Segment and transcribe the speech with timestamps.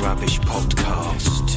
[0.00, 1.56] Rubbish Podcast.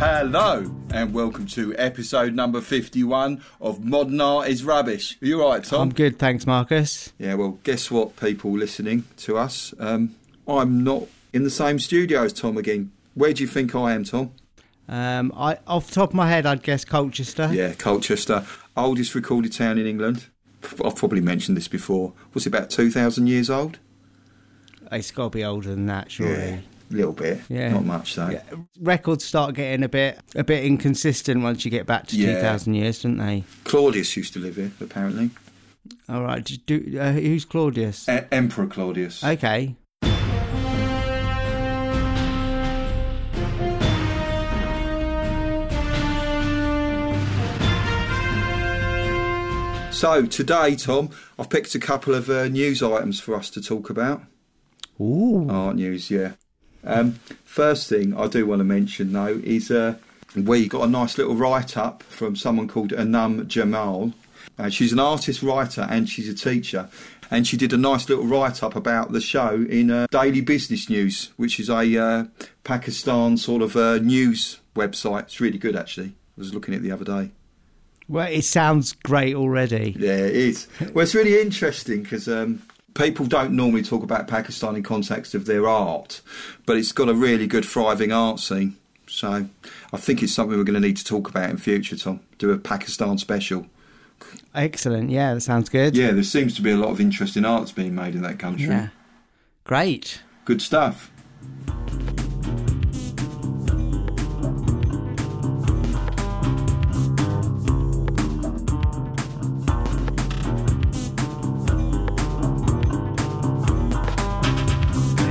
[0.00, 5.18] Hello, and welcome to episode number 51 of Modern Art is Rubbish.
[5.22, 5.82] Are you right, Tom?
[5.82, 7.12] I'm good, thanks, Marcus.
[7.18, 9.74] Yeah, well, guess what, people listening to us?
[9.78, 10.14] Um,
[10.48, 12.90] I'm not in the same studio as Tom again.
[13.14, 14.32] Where do you think I am, Tom?
[14.88, 17.50] Um, I, off the top of my head, I'd guess Colchester.
[17.52, 18.46] Yeah, Colchester,
[18.76, 20.26] oldest recorded town in England.
[20.84, 22.12] I've probably mentioned this before.
[22.34, 23.78] Was it about two thousand years old?
[24.90, 26.32] It's got to be older than that, surely.
[26.34, 26.58] Yeah,
[26.90, 27.40] a little bit.
[27.48, 27.72] Yeah.
[27.72, 28.30] Not much, though.
[28.30, 28.42] Yeah,
[28.80, 32.34] Records start getting a bit a bit inconsistent once you get back to Yeah.
[32.34, 33.44] 2,000 years, don't they?
[33.64, 35.30] Claudius used to live here, apparently.
[36.08, 38.08] All right, do, uh, who's Claudius?
[38.08, 39.22] E- Emperor Claudius.
[39.24, 39.76] Okay.
[49.92, 53.90] So, today, Tom, I've picked a couple of uh, news items for us to talk
[53.90, 54.22] about.
[55.00, 55.48] Ooh.
[55.48, 56.32] Art news, yeah.
[56.84, 57.12] Um,
[57.44, 59.96] first thing I do want to mention though is uh,
[60.34, 64.12] we got a nice little write up from someone called Anum Jamal.
[64.58, 66.88] Uh, she's an artist writer and she's a teacher,
[67.30, 70.88] and she did a nice little write up about the show in uh, Daily Business
[70.88, 72.24] News, which is a uh,
[72.64, 75.24] Pakistan sort of uh, news website.
[75.24, 76.08] It's really good actually.
[76.08, 77.30] I was looking at it the other day.
[78.08, 79.94] Well, it sounds great already.
[79.96, 80.66] Yeah, it is.
[80.92, 82.62] Well, it's really interesting because um,
[82.94, 86.20] people don't normally talk about Pakistan in context of their art,
[86.66, 88.76] but it's got a really good, thriving art scene.
[89.06, 89.46] So
[89.92, 92.20] I think it's something we're going to need to talk about in future, Tom.
[92.38, 93.66] Do a Pakistan special.
[94.54, 95.10] Excellent.
[95.10, 95.96] Yeah, that sounds good.
[95.96, 98.68] Yeah, there seems to be a lot of interesting arts being made in that country.
[98.68, 98.88] Yeah.
[99.64, 100.22] Great.
[100.44, 101.10] Good stuff.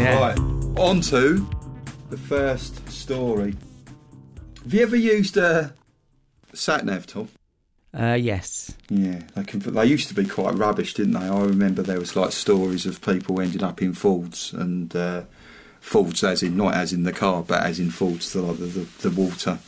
[0.09, 0.19] Yeah.
[0.29, 0.39] Right,
[0.79, 1.47] on to
[2.09, 3.55] the first story.
[4.63, 5.73] Have you ever used a
[6.53, 7.29] sat nav, Tom?
[7.93, 8.73] Uh, yes.
[8.89, 9.59] Yeah, they can.
[9.59, 11.27] They used to be quite rubbish, didn't they?
[11.27, 15.23] I remember there was like stories of people ending up in Fords and uh,
[15.79, 19.09] Fords, as in not as in the car, but as in Fords, the the, the,
[19.09, 19.59] the water.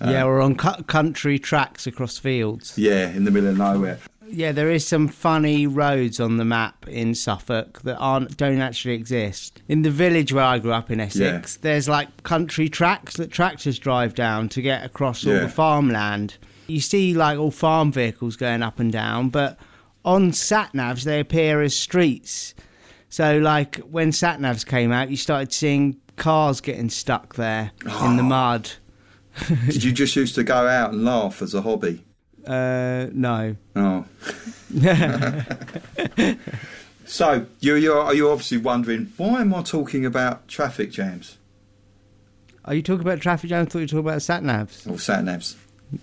[0.00, 2.76] yeah, we're on cu- country tracks across fields.
[2.76, 3.98] Yeah, in the middle of nowhere.
[4.32, 8.94] Yeah, there is some funny roads on the map in Suffolk that aren't don't actually
[8.94, 9.60] exist.
[9.68, 13.78] In the village where I grew up in Essex, there's like country tracks that tractors
[13.78, 16.38] drive down to get across all the farmland.
[16.66, 19.58] You see like all farm vehicles going up and down, but
[20.02, 22.54] on sat navs they appear as streets.
[23.10, 28.16] So like when sat navs came out, you started seeing cars getting stuck there in
[28.16, 28.56] the ah.
[28.56, 28.70] mud.
[29.66, 32.04] Did you just used to go out and laugh as a hobby?
[32.46, 33.56] Uh, no.
[33.76, 34.04] Oh.
[37.04, 41.36] so you you are you obviously wondering why am I talking about traffic jams
[42.64, 43.68] Are you talking about traffic jams?
[43.68, 44.90] I thought you were talking about sat navs.
[44.90, 45.56] or sat navs?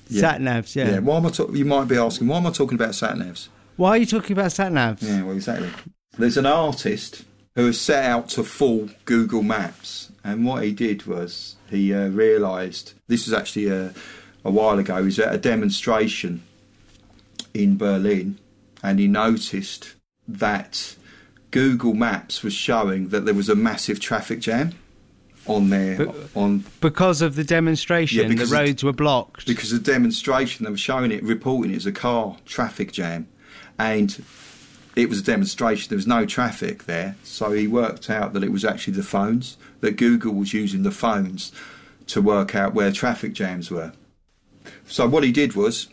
[0.10, 0.92] Sat navs, yeah.
[0.92, 1.00] Yeah.
[1.00, 1.30] Why am I?
[1.30, 3.48] talk you might be asking why am I talking about sat navs?
[3.76, 5.02] Why are you talking about sat navs?
[5.02, 5.70] Yeah, well, exactly.
[6.18, 7.24] There's an artist
[7.56, 12.10] who has set out to fool Google Maps, and what he did was he uh,
[12.10, 13.94] realised this was actually a,
[14.46, 14.98] a while ago.
[14.98, 16.44] He was at a demonstration
[17.54, 18.38] in Berlin,
[18.84, 19.94] and he noticed
[20.28, 20.96] that
[21.52, 24.74] Google Maps was showing that there was a massive traffic jam
[25.48, 29.48] on there But- on Because of the demonstration, Yeah, the it- roads were blocked.
[29.48, 33.28] because of the demonstration they were showing it, reporting it as a car traffic jam,
[33.80, 34.22] and
[34.96, 35.90] it was a demonstration.
[35.90, 39.58] There was no traffic there, so he worked out that it was actually the phones
[39.82, 41.52] that Google was using the phones
[42.08, 43.94] to work out where traffic jams were.
[44.90, 45.88] So what he did was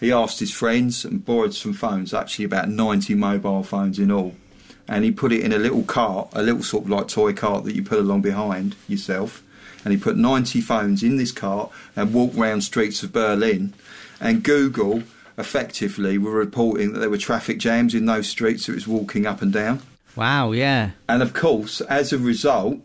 [0.00, 4.34] he asked his friends and borrowed some phones, actually about ninety mobile phones in all,
[4.88, 7.64] and he put it in a little cart, a little sort of like toy cart
[7.64, 9.44] that you put along behind yourself.
[9.84, 13.74] And he put 90 phones in this cart and walked round streets of Berlin.
[14.20, 15.04] And Google
[15.38, 19.40] effectively were reporting that there were traffic jams in those streets it was walking up
[19.40, 19.80] and down.
[20.16, 20.90] wow, yeah.
[21.08, 22.80] And of course, as a result,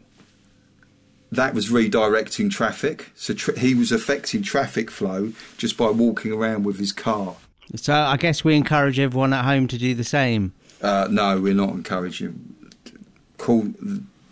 [1.35, 3.11] that was redirecting traffic.
[3.15, 7.35] So tr he was affecting traffic flow just by walking around with his car.
[7.75, 10.53] So I guess we encourage everyone at home to do the same.
[10.81, 12.55] Uh, no, we're not encouraging.
[13.37, 13.73] Call,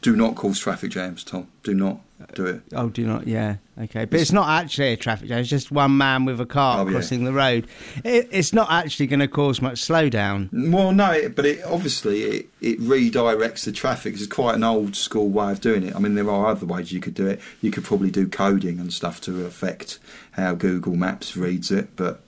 [0.01, 1.47] do not cause traffic jams, Tom.
[1.63, 1.99] Do not
[2.35, 2.61] do it.
[2.73, 4.05] Oh, do not, yeah, okay.
[4.05, 6.85] But it's not actually a traffic jam, it's just one man with a car Oh,
[6.85, 6.91] yeah.
[6.91, 7.67] crossing the road.
[8.03, 10.49] It, it's not actually going to cause much slowdown.
[10.71, 14.13] Well, no, it, but it obviously it, it redirects the traffic.
[14.13, 15.95] It's quite an old school way of doing it.
[15.95, 17.39] I mean, there are other ways you could do it.
[17.61, 19.99] You could probably do coding and stuff to affect
[20.31, 22.21] how Google Maps reads it, but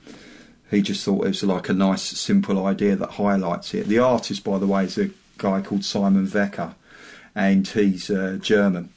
[0.72, 3.88] he just thought it was like a nice, simple idea that highlights it.
[3.88, 6.74] The artist, by the way, is a guy called Simon Weckert,
[7.36, 8.90] and he's uh, German,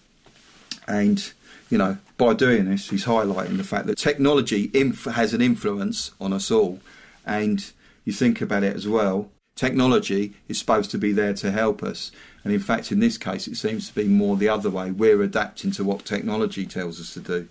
[0.87, 1.33] and
[1.71, 6.12] you know, by doing this, he's highlighting the fact that technology inf- has an influence
[6.21, 6.81] on us all.
[7.25, 7.65] And
[8.05, 12.12] you think about it as well, technology is supposed to be there to help us.
[12.44, 14.93] And in fact, in this case, it seems to be more the other way.
[14.93, 17.49] We're adapting to what technology tells us to do.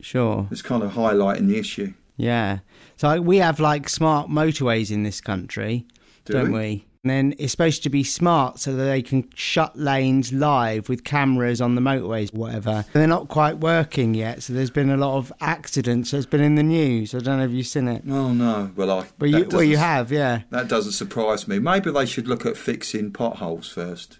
[0.00, 0.48] Sure.
[0.50, 1.92] It's kind of highlighting the issue.
[2.16, 2.60] Yeah.
[2.96, 5.86] So we have like smart motorways in this country,
[6.24, 6.58] Do don't we?
[6.58, 6.84] we?
[7.04, 11.04] And then it's supposed to be smart so that they can shut lanes live with
[11.04, 12.70] cameras on the motorways, whatever.
[12.70, 16.12] And They're not quite working yet, so there's been a lot of accidents.
[16.12, 17.14] It's been in the news.
[17.14, 18.02] I don't know if you've seen it.
[18.08, 18.72] Oh no!
[18.74, 19.06] Well, I.
[19.18, 20.42] Well, you, well, you have, yeah.
[20.50, 21.60] That doesn't surprise me.
[21.60, 24.18] Maybe they should look at fixing potholes first.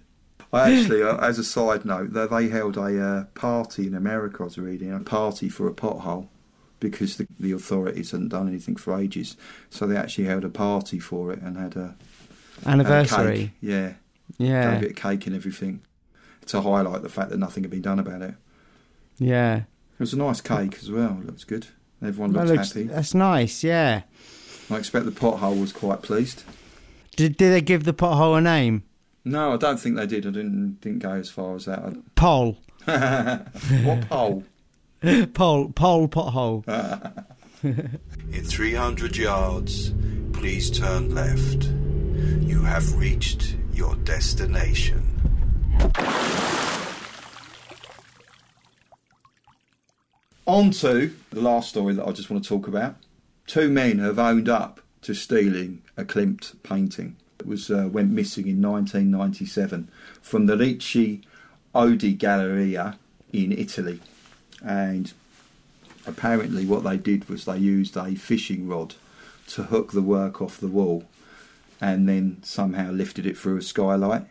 [0.53, 4.43] I actually, uh, as a side note, they, they held a uh, party in America.
[4.43, 6.29] I was reading a party for a pothole
[6.81, 9.37] because the, the authorities hadn't done anything for ages.
[9.71, 11.97] So they actually held a party for it and had a
[12.67, 13.37] Anniversary.
[13.39, 13.51] cake.
[13.61, 13.93] Yeah,
[14.39, 14.75] Yeah.
[14.75, 15.81] gave it a cake and everything
[16.47, 18.35] to highlight the fact that nothing had been done about it.
[19.19, 19.57] Yeah.
[19.57, 21.19] It was a nice cake as well.
[21.21, 21.67] It looks good.
[22.03, 22.85] Everyone That looks, happy.
[22.85, 24.03] that's nice, yeah.
[24.71, 26.45] I expect the pothole was quite pleased.
[27.17, 28.85] Did, did they give the pothole a name?
[29.25, 30.25] No, I don't think they did.
[30.27, 31.93] I didn't didn't go as far as that.
[32.15, 32.57] Pole.
[32.85, 34.45] what pole?
[35.35, 36.65] Pole, pole pothole.
[37.63, 39.93] In 300 yards,
[40.33, 41.69] please turn left.
[42.69, 45.03] Have reached your destination.
[50.45, 52.97] On to the last story that I just want to talk about.
[53.47, 57.17] Two men have owned up to stealing a Klimt painting.
[57.41, 59.89] It was uh, went missing in 1997
[60.21, 61.23] from the Ricci
[61.75, 62.99] Oddi Galleria
[63.33, 64.01] in Italy,
[64.63, 65.15] and
[66.07, 68.95] apparently what they did was they used a fishing rod
[69.49, 71.07] to hook the work off the wall
[71.81, 74.25] and then somehow lifted it through a skylight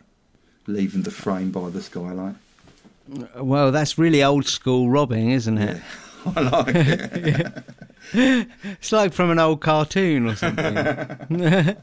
[0.66, 2.34] leaving the frame by the skylight
[3.36, 5.82] Well, that's really old school robbing, isn't it?
[6.36, 7.64] i like it
[8.64, 10.74] It's like from an old cartoon or something.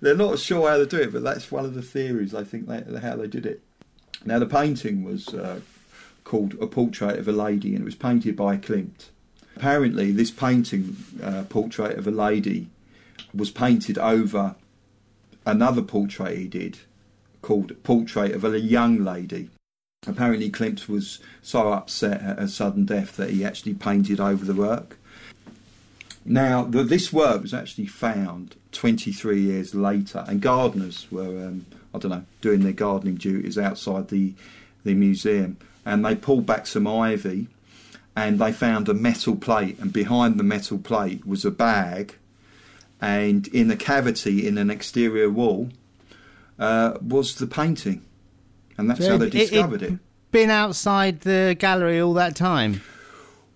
[0.00, 2.66] they're not sure how to do it but that's one of the theories i think
[2.66, 3.60] they, how they did it
[4.24, 5.60] now the painting was uh,
[6.24, 9.08] called a portrait of a lady and it was painted by klimt
[9.56, 12.68] apparently this painting uh, portrait of a lady
[13.34, 14.54] was painted over
[15.44, 16.78] another portrait he did
[17.40, 19.50] called Portrait of a Young Lady.
[20.06, 24.54] Apparently, Klimt was so upset at her sudden death that he actually painted over the
[24.54, 24.98] work.
[26.24, 31.98] Now, the, this work was actually found 23 years later, and gardeners were, um, I
[31.98, 34.34] don't know, doing their gardening duties outside the,
[34.84, 37.48] the museum, and they pulled back some ivy
[38.14, 42.16] and they found a metal plate, and behind the metal plate was a bag,
[43.02, 45.68] and in a cavity in an exterior wall
[46.58, 48.02] uh, was the painting,
[48.78, 49.98] and that's So how they it- it- discovered it.
[50.30, 52.80] Been outside the gallery all that time.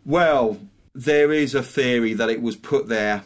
[0.05, 0.59] Well,
[0.95, 3.23] there is a theory that it was put there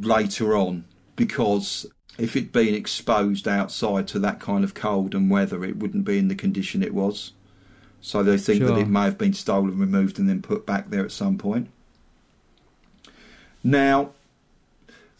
[0.00, 0.84] later on
[1.14, 1.84] because
[2.16, 6.16] if it'd been exposed outside to that kind of cold and weather, it wouldn't be
[6.18, 7.32] in the condition it was.
[8.00, 11.04] So they think that it may have been stolen, removed, and then put back there
[11.04, 11.68] at some point.
[13.62, 14.12] Now,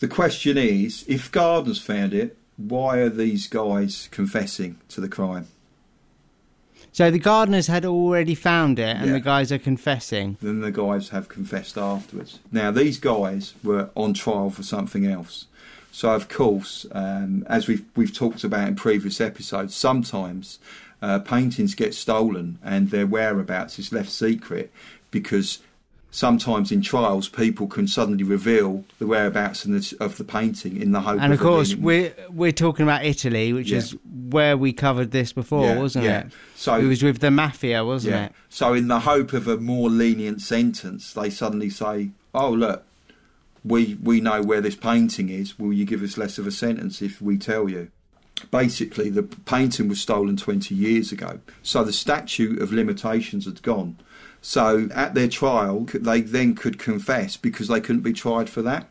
[0.00, 5.47] the question is if gardeners found it, why are these guys confessing to the crime?
[6.93, 9.12] So the gardeners had already found it, and Yeah.
[9.12, 10.38] the guys are confessing.
[10.41, 12.38] Then the guys have confessed afterwards.
[12.50, 15.45] Now, these guys were on trial for something else.
[15.93, 20.59] So, of course, um, as we've we've talked about in previous episodes, sometimes
[21.03, 24.73] uh, paintings get stolen and their whereabouts is left secret
[25.11, 25.59] because
[26.11, 30.93] sometimes in trials people can suddenly reveal the whereabouts in the, of the painting in
[30.93, 31.21] the hope.
[31.21, 33.79] And of it course, we're we're talking about Italy, which Yeah.
[33.79, 33.97] is
[34.31, 36.21] where we covered this before, Yeah, wasn't yeah.
[36.21, 36.27] it?
[36.57, 38.33] So it was with the mafia, wasn't it?
[38.49, 42.85] So, in the hope of a more lenient sentence, they suddenly say, "Oh, look,
[43.65, 45.59] we we know where this painting is.
[45.59, 47.89] Will you give us less of a sentence if we tell you?"
[48.51, 53.97] Basically, the painting was stolen 20 years ago, so the statute of limitations had gone.
[54.49, 58.87] So, at their trial, they then could confess because they couldn't be tried for that.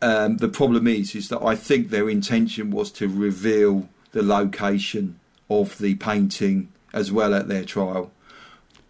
[0.00, 5.18] Um, the problem is, is that I think their intention was to reveal the location
[5.50, 8.12] of the painting as well at their trial,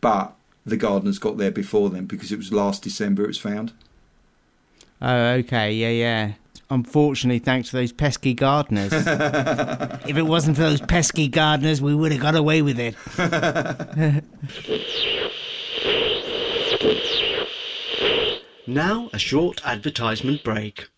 [0.02, 0.34] but
[0.66, 3.73] the gardeners got there before them because it was last December it was found.
[5.00, 6.32] Oh, okay, yeah, yeah.
[6.68, 8.92] Unfortunately, thanks to those pesky gardeners.
[10.06, 12.94] if it wasn't for those pesky gardeners, we would have got away with it.
[18.66, 20.88] Now, a short advertisement break.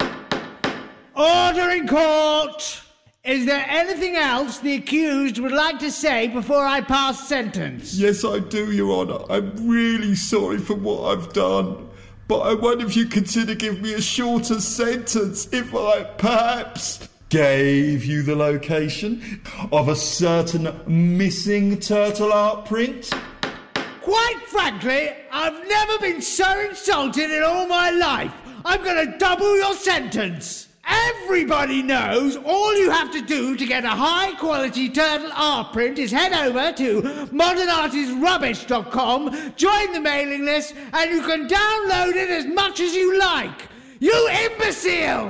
[0.00, 2.82] Order in court!
[3.22, 7.94] Is there anything else the accused would like to say before I pass sentence?
[7.94, 9.24] Yes, I do, Your Honour.
[9.28, 11.90] I'm really sorry for what I've done.
[12.28, 17.08] But I wonder if you could consider giving me a shorter sentence if I perhaps
[17.28, 23.12] gave you the location of a certain missing turtle art print.
[24.02, 28.32] Quite frankly, I've never been so insulted in all my life.
[28.64, 30.68] I'm going to double your sentence.
[30.86, 35.98] Everybody knows all you have to do to get a high quality turtle art print
[35.98, 42.46] is head over to modernartisrubbish.com, join the mailing list, and you can download it as
[42.46, 43.68] much as you like.
[44.00, 45.28] You imbecile!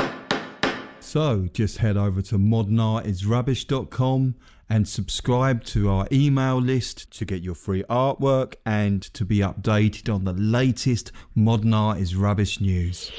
[1.10, 4.36] So just head over to modernartisrubbish.com
[4.68, 10.14] and subscribe to our email list to get your free artwork and to be updated
[10.14, 13.10] on the latest Modern Art is Rubbish news.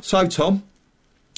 [0.00, 0.64] So, Tom,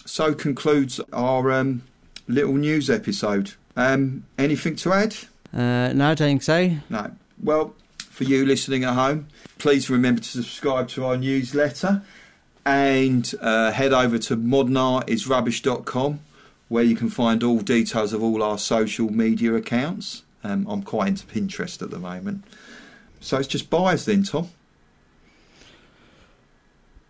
[0.06, 1.82] so concludes our um,
[2.26, 3.52] little news episode.
[3.76, 5.16] Um, anything to add?
[5.52, 6.70] Uh, no, I don't think so.
[6.88, 7.10] No.
[7.42, 12.00] Well, for you listening at home, please remember to subscribe to our newsletter
[12.68, 16.20] and uh, head over to modernartisrubbish.com
[16.68, 20.22] where you can find all details of all our social media accounts.
[20.44, 22.44] Um, I'm quite into Pinterest at the moment.
[23.20, 24.50] So it's just buys then, Tom.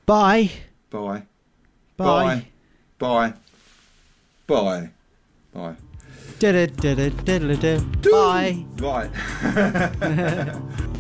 [0.07, 0.53] Bye.
[0.91, 1.25] Bye.
[1.97, 2.47] Bye.
[2.99, 3.35] Bye.
[4.47, 4.91] Bye.
[5.53, 5.75] Bye.
[6.39, 7.81] Da-da-da-da-da-da-da.
[8.09, 8.65] Bye.
[8.79, 9.11] Right.